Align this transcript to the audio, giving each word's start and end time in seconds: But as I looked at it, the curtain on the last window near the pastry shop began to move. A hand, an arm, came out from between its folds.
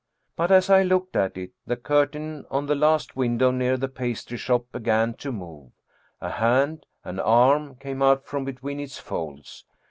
But 0.35 0.49
as 0.51 0.67
I 0.67 0.81
looked 0.81 1.15
at 1.15 1.37
it, 1.37 1.51
the 1.67 1.77
curtain 1.77 2.47
on 2.49 2.65
the 2.65 2.73
last 2.73 3.15
window 3.15 3.51
near 3.51 3.77
the 3.77 3.87
pastry 3.87 4.35
shop 4.35 4.65
began 4.71 5.13
to 5.17 5.31
move. 5.31 5.73
A 6.21 6.31
hand, 6.31 6.87
an 7.03 7.19
arm, 7.19 7.75
came 7.75 8.01
out 8.01 8.25
from 8.25 8.43
between 8.43 8.79
its 8.79 8.97
folds. 8.97 9.63